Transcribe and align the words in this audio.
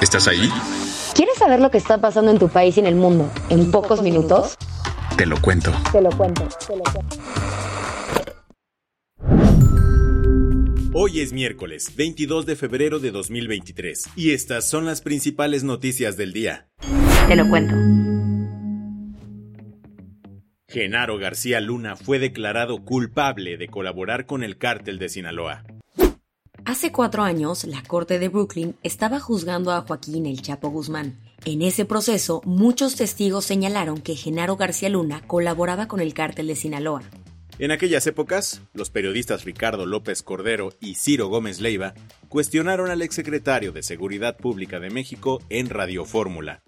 ¿Estás 0.00 0.28
ahí? 0.28 0.48
¿Quieres 1.14 1.36
saber 1.36 1.60
lo 1.60 1.70
que 1.70 1.76
está 1.76 1.98
pasando 1.98 2.30
en 2.30 2.38
tu 2.38 2.48
país 2.48 2.76
y 2.78 2.80
en 2.80 2.86
el 2.86 2.94
mundo 2.94 3.30
en 3.50 3.70
pocos 3.70 4.00
minutos? 4.02 4.56
Te 5.18 5.26
lo 5.26 5.38
cuento. 5.42 5.72
Te 5.92 6.00
lo 6.00 6.10
cuento, 6.10 6.48
te 6.66 6.76
lo 6.76 6.82
cuento. 6.84 7.16
Hoy 10.94 11.20
es 11.20 11.34
miércoles 11.34 11.94
22 11.96 12.46
de 12.46 12.56
febrero 12.56 12.98
de 12.98 13.10
2023 13.10 14.08
y 14.16 14.32
estas 14.32 14.68
son 14.68 14.86
las 14.86 15.02
principales 15.02 15.64
noticias 15.64 16.16
del 16.16 16.32
día. 16.32 16.68
Te 17.28 17.36
lo 17.36 17.46
cuento. 17.48 17.74
Genaro 20.66 21.18
García 21.18 21.60
Luna 21.60 21.96
fue 21.96 22.18
declarado 22.18 22.84
culpable 22.84 23.58
de 23.58 23.68
colaborar 23.68 24.24
con 24.24 24.44
el 24.44 24.56
cártel 24.56 24.98
de 24.98 25.10
Sinaloa. 25.10 25.64
Hace 26.64 26.92
cuatro 26.92 27.22
años, 27.22 27.64
la 27.64 27.82
Corte 27.82 28.18
de 28.18 28.28
Brooklyn 28.28 28.76
estaba 28.82 29.18
juzgando 29.18 29.72
a 29.72 29.82
Joaquín 29.82 30.26
El 30.26 30.42
Chapo 30.42 30.68
Guzmán. 30.68 31.18
En 31.44 31.62
ese 31.62 31.84
proceso, 31.84 32.42
muchos 32.44 32.96
testigos 32.96 33.44
señalaron 33.44 34.00
que 34.00 34.14
Genaro 34.14 34.56
García 34.56 34.90
Luna 34.90 35.22
colaboraba 35.26 35.88
con 35.88 36.00
el 36.00 36.12
cártel 36.12 36.48
de 36.48 36.56
Sinaloa. 36.56 37.02
En 37.58 37.70
aquellas 37.72 38.06
épocas, 38.06 38.62
los 38.72 38.90
periodistas 38.90 39.44
Ricardo 39.44 39.84
López 39.86 40.22
Cordero 40.22 40.72
y 40.80 40.94
Ciro 40.94 41.28
Gómez 41.28 41.60
Leiva 41.60 41.94
cuestionaron 42.28 42.90
al 42.90 43.02
exsecretario 43.02 43.72
de 43.72 43.82
Seguridad 43.82 44.36
Pública 44.36 44.80
de 44.80 44.90
México 44.90 45.42
en 45.48 45.68
Radio 45.68 46.04
Fórmula. 46.04 46.62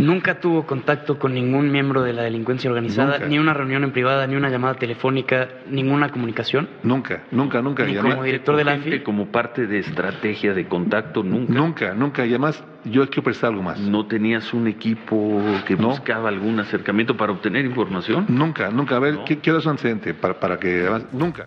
Nunca 0.00 0.40
tuvo 0.40 0.66
contacto 0.66 1.18
con 1.18 1.34
ningún 1.34 1.70
miembro 1.70 2.02
de 2.02 2.12
la 2.12 2.22
delincuencia 2.22 2.70
organizada, 2.70 3.14
Nunca. 3.14 3.26
ni 3.28 3.38
una 3.38 3.54
reunión 3.54 3.84
en 3.84 3.92
privada, 3.92 4.26
ni 4.26 4.36
una 4.36 4.48
llamada 4.50 4.74
telefónica, 4.74 5.48
ninguna 5.68 6.10
comunicación. 6.10 6.68
Nunca, 6.82 7.22
nunca, 7.30 7.60
nunca. 7.62 7.84
Ni 7.84 7.92
Y 7.92 7.96
como 7.96 8.22
director 8.22 8.56
de 8.56 8.64
la 8.64 8.72
AFI. 8.72 9.00
como 9.00 9.26
parte 9.26 9.66
de 9.66 9.78
estrategia 9.78 10.54
de 10.54 10.66
contacto 10.66 11.22
nunca. 11.22 11.52
Nunca, 11.52 11.94
nunca. 11.94 12.24
Y 12.26 12.30
además, 12.30 12.62
yo 12.84 13.06
quiero 13.08 13.22
prestar 13.24 13.50
algo 13.50 13.62
más. 13.62 13.78
¿No 13.78 14.06
tenías 14.06 14.52
un 14.54 14.66
equipo 14.66 15.42
que 15.66 15.76
No. 15.76 15.88
buscaba 15.88 16.28
algún 16.28 16.58
acercamiento 16.60 17.16
para 17.16 17.32
obtener 17.32 17.64
información? 17.64 18.26
Nunca, 18.28 18.70
nunca. 18.70 18.96
A 18.96 19.00
ver, 19.00 19.14
No. 19.14 19.24
¿qué, 19.24 19.38
es 19.42 19.64
un 19.66 19.70
antecedente? 19.70 20.14
Para, 20.14 20.40
para 20.40 20.58
que 20.58 20.80
además, 20.80 21.06
nunca. 21.12 21.44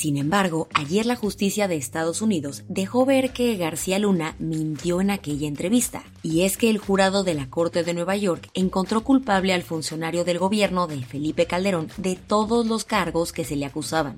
Sin 0.00 0.16
embargo, 0.16 0.66
ayer 0.72 1.04
la 1.04 1.14
justicia 1.14 1.68
de 1.68 1.76
Estados 1.76 2.22
Unidos 2.22 2.64
dejó 2.70 3.04
ver 3.04 3.34
que 3.34 3.58
García 3.58 3.98
Luna 3.98 4.34
mintió 4.38 5.02
en 5.02 5.10
aquella 5.10 5.46
entrevista. 5.46 6.02
Y 6.22 6.44
es 6.44 6.56
que 6.56 6.70
el 6.70 6.78
jurado 6.78 7.22
de 7.22 7.34
la 7.34 7.50
Corte 7.50 7.84
de 7.84 7.92
Nueva 7.92 8.16
York 8.16 8.48
encontró 8.54 9.04
culpable 9.04 9.52
al 9.52 9.62
funcionario 9.62 10.24
del 10.24 10.38
gobierno 10.38 10.86
de 10.86 11.04
Felipe 11.04 11.44
Calderón 11.44 11.88
de 11.98 12.16
todos 12.16 12.66
los 12.66 12.86
cargos 12.86 13.34
que 13.34 13.44
se 13.44 13.56
le 13.56 13.66
acusaban. 13.66 14.16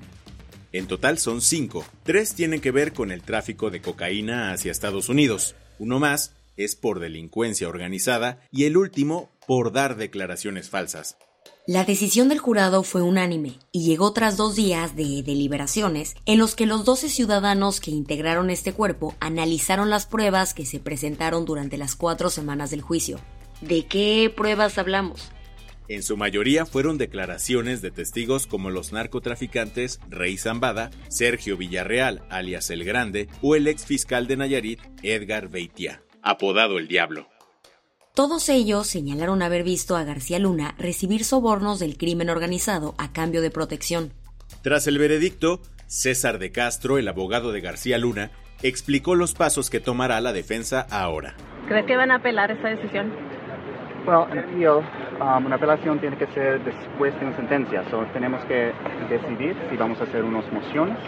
En 0.71 0.87
total 0.87 1.17
son 1.17 1.41
cinco. 1.41 1.83
Tres 2.03 2.33
tienen 2.33 2.61
que 2.61 2.71
ver 2.71 2.93
con 2.93 3.11
el 3.11 3.21
tráfico 3.21 3.69
de 3.69 3.81
cocaína 3.81 4.53
hacia 4.53 4.71
Estados 4.71 5.09
Unidos. 5.09 5.53
Uno 5.79 5.99
más 5.99 6.33
es 6.55 6.77
por 6.77 7.01
delincuencia 7.01 7.67
organizada 7.67 8.39
y 8.53 8.63
el 8.63 8.77
último 8.77 9.31
por 9.45 9.73
dar 9.73 9.97
declaraciones 9.97 10.69
falsas. 10.69 11.17
La 11.65 11.85
decisión 11.85 12.27
del 12.27 12.39
jurado 12.39 12.83
fue 12.83 13.01
unánime 13.01 13.53
y 13.71 13.85
llegó 13.85 14.11
tras 14.11 14.35
dos 14.35 14.53
días 14.53 14.97
de 14.97 15.23
deliberaciones 15.23 16.13
en 16.25 16.37
los 16.37 16.55
que 16.55 16.65
los 16.65 16.83
12 16.83 17.07
ciudadanos 17.07 17.79
que 17.79 17.89
integraron 17.89 18.49
este 18.49 18.73
cuerpo 18.73 19.15
analizaron 19.21 19.89
las 19.89 20.05
pruebas 20.05 20.53
que 20.53 20.65
se 20.65 20.81
presentaron 20.81 21.45
durante 21.45 21.77
las 21.77 21.95
cuatro 21.95 22.29
semanas 22.29 22.69
del 22.69 22.81
juicio. 22.81 23.17
¿De 23.61 23.85
qué 23.85 24.29
pruebas 24.35 24.77
hablamos? 24.77 25.31
En 25.87 26.03
su 26.03 26.17
mayoría 26.17 26.65
fueron 26.65 26.97
declaraciones 26.97 27.81
de 27.81 27.91
testigos 27.91 28.45
como 28.45 28.69
los 28.69 28.91
narcotraficantes 28.91 30.01
Rey 30.09 30.37
Zambada, 30.37 30.91
Sergio 31.07 31.55
Villarreal, 31.55 32.23
alias 32.29 32.71
El 32.71 32.83
Grande, 32.83 33.29
o 33.41 33.55
el 33.55 33.67
ex 33.69 33.85
fiscal 33.85 34.27
de 34.27 34.35
Nayarit, 34.35 34.81
Edgar 35.01 35.47
Beitia, 35.47 36.03
apodado 36.21 36.77
El 36.77 36.89
Diablo. 36.89 37.32
Todos 38.15 38.47
ellos 38.49 38.85
señalaron 38.85 39.41
haber 39.41 39.63
visto 39.63 39.95
a 39.95 40.03
García 40.03 40.37
Luna 40.37 40.75
recibir 40.77 41.23
sobornos 41.23 41.79
del 41.79 41.97
crimen 41.97 42.29
organizado 42.29 42.93
a 42.99 43.11
cambio 43.11 43.41
de 43.41 43.49
protección. 43.49 44.11
Tras 44.61 44.85
el 44.85 44.99
veredicto, 44.99 45.61
César 45.87 46.37
de 46.37 46.51
Castro, 46.51 46.99
el 46.99 47.07
abogado 47.07 47.51
de 47.51 47.61
García 47.61 47.97
Luna, 47.97 48.29
explicó 48.61 49.15
los 49.15 49.33
pasos 49.33 49.71
que 49.71 49.79
tomará 49.79 50.21
la 50.21 50.31
defensa 50.31 50.85
ahora. 50.91 51.33
¿Crees 51.67 51.87
que 51.87 51.97
van 51.97 52.11
a 52.11 52.17
apelar 52.17 52.51
esa 52.51 52.67
decisión? 52.67 53.11
Well, 54.05 54.27
an 54.29 54.37
appeal, 54.37 54.83
um, 55.19 55.47
una 55.47 55.55
apelación 55.55 55.99
tiene 55.99 56.15
que 56.15 56.27
ser 56.35 56.63
después 56.63 57.19
de 57.19 57.25
una 57.25 57.35
sentencia. 57.35 57.83
So, 57.89 58.05
tenemos 58.13 58.45
que 58.45 58.73
decidir 59.09 59.57
si 59.71 59.75
vamos 59.75 59.99
a 59.99 60.03
hacer 60.03 60.23
unas 60.23 60.45
mociones. 60.53 60.99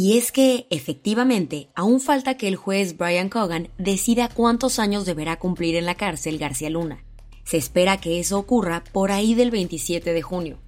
Y 0.00 0.16
es 0.16 0.30
que, 0.30 0.68
efectivamente, 0.70 1.70
aún 1.74 2.00
falta 2.00 2.36
que 2.36 2.46
el 2.46 2.54
juez 2.54 2.96
Brian 2.96 3.28
Cogan 3.28 3.70
decida 3.78 4.28
cuántos 4.28 4.78
años 4.78 5.04
deberá 5.06 5.40
cumplir 5.40 5.74
en 5.74 5.86
la 5.86 5.96
cárcel 5.96 6.38
García 6.38 6.70
Luna. 6.70 7.04
Se 7.42 7.56
espera 7.56 7.96
que 7.96 8.20
eso 8.20 8.38
ocurra 8.38 8.84
por 8.92 9.10
ahí 9.10 9.34
del 9.34 9.50
27 9.50 10.12
de 10.12 10.22
junio. 10.22 10.60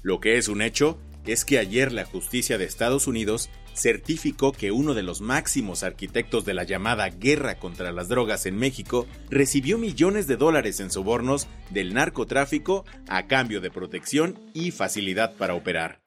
Lo 0.00 0.18
que 0.18 0.38
es 0.38 0.48
un 0.48 0.62
hecho 0.62 0.96
es 1.26 1.44
que 1.44 1.58
ayer 1.58 1.92
la 1.92 2.06
justicia 2.06 2.56
de 2.56 2.64
Estados 2.64 3.06
Unidos 3.06 3.50
certificó 3.74 4.50
que 4.50 4.72
uno 4.72 4.94
de 4.94 5.02
los 5.02 5.20
máximos 5.20 5.82
arquitectos 5.82 6.46
de 6.46 6.54
la 6.54 6.64
llamada 6.64 7.10
guerra 7.10 7.58
contra 7.58 7.92
las 7.92 8.08
drogas 8.08 8.46
en 8.46 8.56
México 8.56 9.06
recibió 9.28 9.76
millones 9.76 10.26
de 10.26 10.38
dólares 10.38 10.80
en 10.80 10.90
sobornos 10.90 11.48
del 11.68 11.92
narcotráfico 11.92 12.86
a 13.08 13.26
cambio 13.26 13.60
de 13.60 13.70
protección 13.70 14.38
y 14.54 14.70
facilidad 14.70 15.34
para 15.36 15.52
operar. 15.52 16.00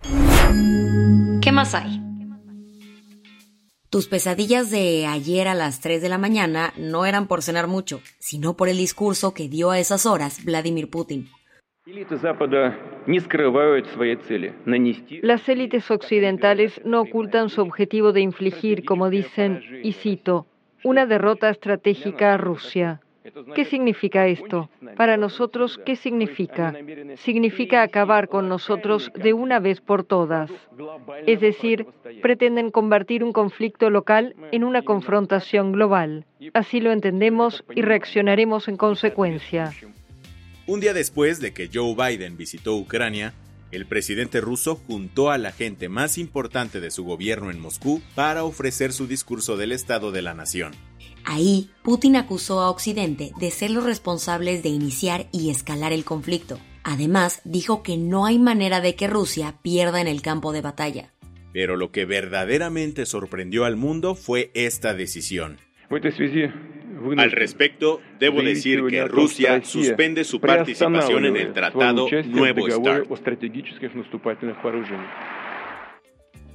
¿Qué 1.40 1.52
más 1.52 1.76
hay? 1.76 2.03
Tus 3.94 4.08
pesadillas 4.08 4.72
de 4.72 5.06
ayer 5.06 5.48
a 5.48 5.54
las 5.54 5.80
3 5.80 6.02
de 6.02 6.10
la 6.10 6.18
mañana 6.18 6.74
no 6.80 7.06
eran 7.06 7.28
por 7.28 7.44
cenar 7.44 7.68
mucho, 7.68 8.02
sino 8.18 8.58
por 8.58 8.68
el 8.68 8.78
discurso 8.78 9.36
que 9.36 9.48
dio 9.48 9.70
a 9.70 9.78
esas 9.78 10.08
horas 10.08 10.44
Vladimir 10.44 10.90
Putin. 10.90 11.28
Las 15.22 15.48
élites 15.48 15.92
occidentales 15.92 16.82
no 16.84 17.02
ocultan 17.02 17.50
su 17.50 17.62
objetivo 17.62 18.14
de 18.14 18.22
infligir, 18.22 18.84
como 18.84 19.12
dicen, 19.12 19.62
y 19.84 19.94
cito, 19.94 20.48
una 20.84 21.06
derrota 21.06 21.52
estratégica 21.52 22.34
a 22.34 22.38
Rusia. 22.38 23.00
¿Qué 23.56 23.66
significa 23.66 24.28
esto? 24.28 24.70
Para 24.98 25.18
nosotros, 25.18 25.80
¿qué 25.86 25.96
significa? 25.96 26.74
Significa 27.18 27.82
acabar 27.82 28.28
con 28.28 28.50
nosotros 28.50 29.12
de 29.16 29.34
una 29.34 29.60
vez 29.60 29.82
por 29.82 30.04
todas. 30.04 30.52
Es 31.26 31.40
decir, 31.40 31.88
pretenden 32.22 32.72
convertir 32.72 33.24
un 33.24 33.32
conflicto 33.32 33.90
local 33.90 34.36
en 34.52 34.64
una 34.64 34.84
confrontación 34.84 35.72
global. 35.72 36.26
Así 36.54 36.80
lo 36.80 36.92
entendemos 36.92 37.64
y 37.74 37.82
reaccionaremos 37.82 38.68
en 38.68 38.78
consecuencia. 38.78 39.72
Un 40.66 40.80
día 40.80 40.94
después 40.94 41.40
de 41.40 41.54
que 41.54 41.70
Joe 41.74 41.96
Biden 41.96 42.38
visitó 42.38 42.76
Ucrania, 42.76 43.34
el 43.72 43.86
presidente 43.86 44.40
ruso 44.40 44.76
juntó 44.76 45.32
a 45.32 45.38
la 45.38 45.52
gente 45.52 45.90
más 45.90 46.18
importante 46.18 46.80
de 46.80 46.92
su 46.92 47.04
gobierno 47.04 47.52
en 47.52 47.60
Moscú 47.60 48.02
para 48.16 48.44
ofrecer 48.44 48.94
su 48.94 49.08
discurso 49.08 49.58
del 49.58 49.72
Estado 49.72 50.12
de 50.12 50.22
la 50.22 50.34
Nación. 50.34 50.74
Ahí, 51.26 51.70
Putin 51.84 52.16
acusó 52.16 52.62
a 52.62 52.70
Occidente 52.70 53.32
de 53.40 53.52
ser 53.52 53.72
los 53.72 53.86
responsables 53.86 54.64
de 54.64 54.70
iniciar 54.70 55.28
y 55.32 55.50
escalar 55.50 55.94
el 55.94 56.04
conflicto. 56.04 56.60
Además, 56.84 57.42
dijo 57.46 57.82
que 57.82 57.98
no 57.98 58.26
hay 58.26 58.40
manera 58.40 58.82
de 58.82 58.96
que 58.96 59.08
Rusia 59.08 59.56
pierda 59.62 60.02
en 60.02 60.08
el 60.08 60.22
campo 60.22 60.52
de 60.52 60.62
batalla. 60.62 61.14
Pero 61.54 61.78
lo 61.78 61.92
que 61.92 62.06
verdaderamente 62.06 63.06
sorprendió 63.06 63.66
al 63.66 63.78
mundo 63.78 64.16
fue 64.16 64.52
esta 64.54 64.94
decisión. 64.94 65.60
Al 67.18 67.32
respecto, 67.32 68.02
debo 68.20 68.42
decir 68.42 68.84
que 68.88 69.06
Rusia 69.06 69.64
suspende 69.64 70.24
su 70.24 70.40
participación 70.40 71.26
en 71.26 71.38
el 71.38 71.54
Tratado 71.54 72.08
Nuevo 72.26 72.70
START. 72.70 73.08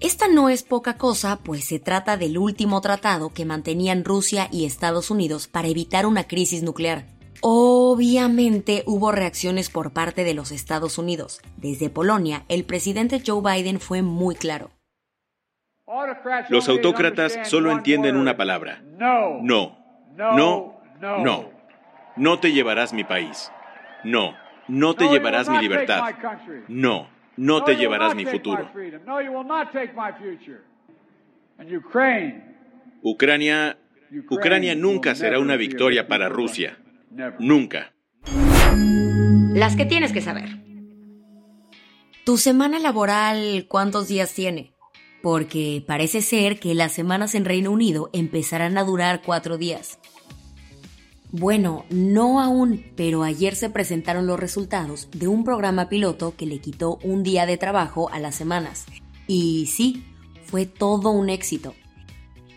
Esta 0.00 0.28
no 0.28 0.48
es 0.48 0.62
poca 0.62 0.96
cosa, 0.96 1.40
pues 1.42 1.64
se 1.64 1.80
trata 1.80 2.16
del 2.16 2.38
último 2.38 2.80
tratado 2.80 3.30
que 3.30 3.44
mantenían 3.44 4.04
Rusia 4.04 4.48
y 4.52 4.64
Estados 4.64 5.10
Unidos 5.10 5.48
para 5.48 5.66
evitar 5.66 6.06
una 6.06 6.28
crisis 6.28 6.62
nuclear. 6.62 7.06
Obviamente 7.40 8.84
hubo 8.86 9.10
reacciones 9.10 9.70
por 9.70 9.92
parte 9.92 10.22
de 10.22 10.34
los 10.34 10.52
Estados 10.52 10.98
Unidos. 10.98 11.40
Desde 11.56 11.90
Polonia, 11.90 12.44
el 12.48 12.64
presidente 12.64 13.20
Joe 13.26 13.42
Biden 13.42 13.80
fue 13.80 14.02
muy 14.02 14.36
claro. 14.36 14.70
Los 16.48 16.68
autócratas 16.68 17.36
solo 17.44 17.72
entienden 17.72 18.16
una 18.16 18.36
palabra. 18.36 18.82
No. 18.98 19.40
No. 19.42 19.78
No. 20.16 20.80
No. 21.00 21.50
No 22.16 22.38
te 22.38 22.52
llevarás 22.52 22.92
mi 22.92 23.02
país. 23.02 23.50
No. 24.04 24.34
No 24.68 24.94
te 24.94 25.08
llevarás 25.08 25.48
mi 25.48 25.58
libertad. 25.58 26.02
No. 26.68 27.17
No 27.38 27.62
te 27.62 27.76
llevarás 27.76 28.14
mi 28.14 28.26
futuro. 28.26 28.68
Ucrania, 33.02 33.78
Ucrania 34.28 34.74
nunca 34.74 35.14
será 35.14 35.38
una 35.38 35.56
victoria 35.56 36.08
para 36.08 36.28
Rusia. 36.28 36.78
Nunca. 37.38 37.94
Las 39.54 39.76
que 39.76 39.86
tienes 39.86 40.12
que 40.12 40.20
saber. 40.20 40.48
¿Tu 42.24 42.36
semana 42.36 42.78
laboral 42.78 43.66
cuántos 43.68 44.08
días 44.08 44.34
tiene? 44.34 44.72
Porque 45.22 45.82
parece 45.86 46.20
ser 46.22 46.58
que 46.60 46.74
las 46.74 46.92
semanas 46.92 47.34
en 47.34 47.44
Reino 47.44 47.70
Unido 47.70 48.10
empezarán 48.12 48.76
a 48.78 48.84
durar 48.84 49.22
cuatro 49.24 49.58
días. 49.58 49.98
Bueno, 51.30 51.84
no 51.90 52.40
aún, 52.40 52.86
pero 52.96 53.22
ayer 53.22 53.54
se 53.54 53.68
presentaron 53.68 54.26
los 54.26 54.40
resultados 54.40 55.08
de 55.12 55.28
un 55.28 55.44
programa 55.44 55.90
piloto 55.90 56.34
que 56.36 56.46
le 56.46 56.58
quitó 56.58 56.98
un 57.02 57.22
día 57.22 57.44
de 57.44 57.58
trabajo 57.58 58.08
a 58.10 58.18
las 58.18 58.34
semanas. 58.34 58.86
Y 59.26 59.66
sí, 59.66 60.04
fue 60.46 60.64
todo 60.64 61.10
un 61.10 61.28
éxito. 61.28 61.74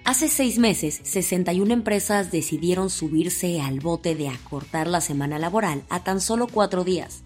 Hace 0.05 0.29
seis 0.29 0.57
meses, 0.57 1.01
61 1.03 1.73
empresas 1.73 2.31
decidieron 2.31 2.89
subirse 2.89 3.59
al 3.59 3.81
bote 3.81 4.15
de 4.15 4.29
acortar 4.29 4.87
la 4.87 5.01
semana 5.01 5.37
laboral 5.37 5.83
a 5.89 6.03
tan 6.03 6.21
solo 6.21 6.47
cuatro 6.47 6.85
días. 6.85 7.23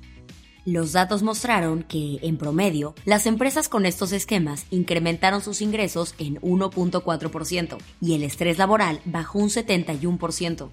Los 0.66 0.94
datos 0.94 1.22
mostraron 1.22 1.84
que, 1.84 2.18
en 2.24 2.38
promedio, 2.38 2.96
las 3.06 3.28
empresas 3.28 3.70
con 3.70 3.86
estos 3.86 4.12
esquemas 4.12 4.66
incrementaron 4.72 5.42
sus 5.42 5.62
ingresos 5.62 6.16
en 6.18 6.42
1.4% 6.42 7.78
y 8.02 8.16
el 8.16 8.24
estrés 8.24 8.58
laboral 8.58 9.00
bajó 9.06 9.40
un 9.40 9.50
71%. 9.50 10.72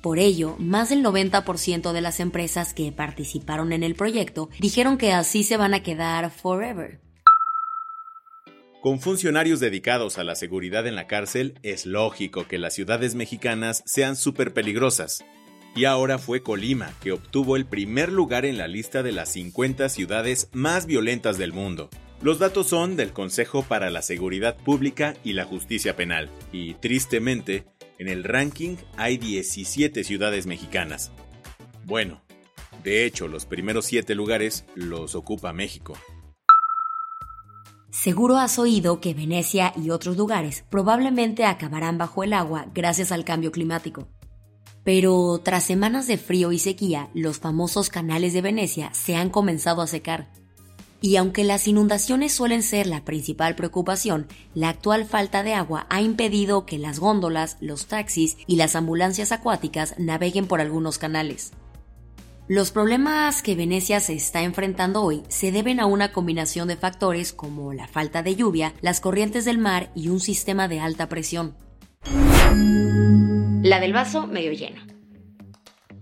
Por 0.00 0.18
ello, 0.18 0.56
más 0.58 0.88
del 0.88 1.04
90% 1.04 1.92
de 1.92 2.00
las 2.00 2.20
empresas 2.20 2.72
que 2.72 2.90
participaron 2.90 3.72
en 3.72 3.82
el 3.82 3.94
proyecto 3.94 4.48
dijeron 4.58 4.96
que 4.96 5.12
así 5.12 5.44
se 5.44 5.58
van 5.58 5.74
a 5.74 5.82
quedar 5.82 6.30
forever. 6.30 7.00
Con 8.80 8.98
funcionarios 8.98 9.60
dedicados 9.60 10.16
a 10.16 10.24
la 10.24 10.34
seguridad 10.34 10.86
en 10.86 10.94
la 10.94 11.06
cárcel, 11.06 11.58
es 11.62 11.84
lógico 11.84 12.48
que 12.48 12.58
las 12.58 12.72
ciudades 12.72 13.14
mexicanas 13.14 13.82
sean 13.84 14.16
súper 14.16 14.54
peligrosas. 14.54 15.22
Y 15.76 15.84
ahora 15.84 16.16
fue 16.16 16.42
Colima, 16.42 16.94
que 17.02 17.12
obtuvo 17.12 17.56
el 17.56 17.66
primer 17.66 18.10
lugar 18.10 18.46
en 18.46 18.56
la 18.56 18.68
lista 18.68 19.02
de 19.02 19.12
las 19.12 19.28
50 19.32 19.90
ciudades 19.90 20.48
más 20.52 20.86
violentas 20.86 21.36
del 21.36 21.52
mundo. 21.52 21.90
Los 22.22 22.38
datos 22.38 22.68
son 22.68 22.96
del 22.96 23.12
Consejo 23.12 23.62
para 23.62 23.90
la 23.90 24.00
Seguridad 24.00 24.56
Pública 24.56 25.14
y 25.24 25.34
la 25.34 25.44
Justicia 25.44 25.94
Penal, 25.94 26.30
y 26.50 26.74
tristemente, 26.74 27.66
en 28.00 28.08
el 28.08 28.24
ranking 28.24 28.76
hay 28.96 29.18
17 29.18 30.02
ciudades 30.04 30.46
mexicanas. 30.46 31.12
Bueno, 31.84 32.22
de 32.82 33.04
hecho, 33.04 33.28
los 33.28 33.44
primeros 33.44 33.84
7 33.84 34.14
lugares 34.14 34.64
los 34.74 35.14
ocupa 35.14 35.52
México. 35.52 35.92
Seguro 37.90 38.38
has 38.38 38.58
oído 38.58 39.02
que 39.02 39.12
Venecia 39.12 39.74
y 39.76 39.90
otros 39.90 40.16
lugares 40.16 40.64
probablemente 40.70 41.44
acabarán 41.44 41.98
bajo 41.98 42.24
el 42.24 42.32
agua 42.32 42.66
gracias 42.74 43.12
al 43.12 43.26
cambio 43.26 43.52
climático. 43.52 44.08
Pero 44.82 45.38
tras 45.44 45.64
semanas 45.64 46.06
de 46.06 46.16
frío 46.16 46.52
y 46.52 46.58
sequía, 46.58 47.10
los 47.12 47.38
famosos 47.38 47.90
canales 47.90 48.32
de 48.32 48.40
Venecia 48.40 48.94
se 48.94 49.14
han 49.14 49.28
comenzado 49.28 49.82
a 49.82 49.86
secar. 49.86 50.32
Y 51.00 51.16
aunque 51.16 51.44
las 51.44 51.66
inundaciones 51.66 52.32
suelen 52.32 52.62
ser 52.62 52.86
la 52.86 53.04
principal 53.04 53.56
preocupación, 53.56 54.26
la 54.54 54.68
actual 54.68 55.06
falta 55.06 55.42
de 55.42 55.54
agua 55.54 55.86
ha 55.88 56.02
impedido 56.02 56.66
que 56.66 56.78
las 56.78 56.98
góndolas, 56.98 57.56
los 57.60 57.86
taxis 57.86 58.36
y 58.46 58.56
las 58.56 58.76
ambulancias 58.76 59.32
acuáticas 59.32 59.94
naveguen 59.98 60.46
por 60.46 60.60
algunos 60.60 60.98
canales. 60.98 61.52
Los 62.48 62.72
problemas 62.72 63.42
que 63.42 63.54
Venecia 63.54 64.00
se 64.00 64.12
está 64.12 64.42
enfrentando 64.42 65.02
hoy 65.02 65.22
se 65.28 65.52
deben 65.52 65.78
a 65.78 65.86
una 65.86 66.12
combinación 66.12 66.66
de 66.66 66.76
factores 66.76 67.32
como 67.32 67.72
la 67.72 67.86
falta 67.86 68.24
de 68.24 68.34
lluvia, 68.34 68.74
las 68.80 69.00
corrientes 69.00 69.44
del 69.44 69.58
mar 69.58 69.92
y 69.94 70.08
un 70.08 70.18
sistema 70.18 70.66
de 70.66 70.80
alta 70.80 71.08
presión. 71.08 71.54
La 73.62 73.78
del 73.78 73.92
vaso 73.92 74.26
medio 74.26 74.52
lleno. 74.52 74.99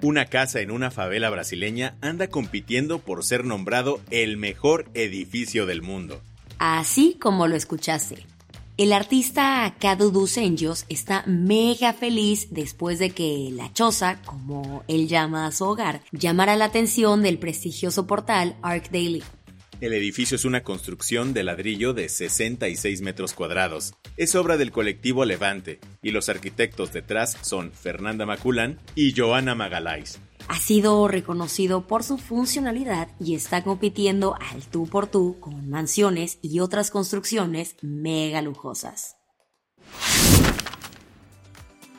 Una 0.00 0.26
casa 0.26 0.60
en 0.60 0.70
una 0.70 0.92
favela 0.92 1.28
brasileña 1.28 1.96
anda 2.00 2.28
compitiendo 2.28 3.00
por 3.00 3.24
ser 3.24 3.44
nombrado 3.44 4.00
el 4.10 4.36
mejor 4.36 4.88
edificio 4.94 5.66
del 5.66 5.82
mundo. 5.82 6.20
Así 6.58 7.16
como 7.20 7.48
lo 7.48 7.56
escuchaste. 7.56 8.24
El 8.76 8.92
artista 8.92 9.74
Cadu 9.80 10.12
dos 10.12 10.38
está 10.88 11.24
mega 11.26 11.92
feliz 11.92 12.46
después 12.52 13.00
de 13.00 13.10
que 13.10 13.50
la 13.52 13.72
choza, 13.72 14.22
como 14.24 14.84
él 14.86 15.08
llama 15.08 15.46
a 15.46 15.52
su 15.52 15.64
hogar, 15.64 16.00
llamara 16.12 16.54
la 16.54 16.66
atención 16.66 17.20
del 17.20 17.38
prestigioso 17.38 18.06
portal 18.06 18.54
Arc 18.62 18.90
Daily. 18.90 19.24
El 19.80 19.92
edificio 19.92 20.34
es 20.34 20.44
una 20.44 20.64
construcción 20.64 21.32
de 21.32 21.44
ladrillo 21.44 21.94
de 21.94 22.08
66 22.08 23.00
metros 23.00 23.32
cuadrados. 23.32 23.94
Es 24.16 24.34
obra 24.34 24.56
del 24.56 24.72
colectivo 24.72 25.24
Levante 25.24 25.78
y 26.02 26.10
los 26.10 26.28
arquitectos 26.28 26.92
detrás 26.92 27.36
son 27.42 27.70
Fernanda 27.70 28.26
Maculán 28.26 28.80
y 28.96 29.14
Joana 29.16 29.54
Magalais. 29.54 30.18
Ha 30.48 30.58
sido 30.58 31.06
reconocido 31.06 31.86
por 31.86 32.02
su 32.02 32.18
funcionalidad 32.18 33.08
y 33.20 33.36
está 33.36 33.62
compitiendo 33.62 34.34
al 34.50 34.64
tú 34.64 34.88
por 34.88 35.06
tú 35.06 35.36
con 35.38 35.70
mansiones 35.70 36.40
y 36.42 36.58
otras 36.58 36.90
construcciones 36.90 37.76
mega 37.80 38.42
lujosas. 38.42 39.17